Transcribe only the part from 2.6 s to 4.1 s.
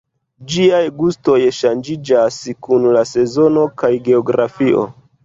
kun la sezono kaj